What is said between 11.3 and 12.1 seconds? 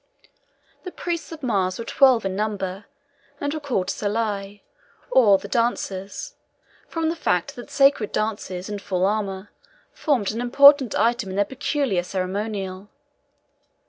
their peculiar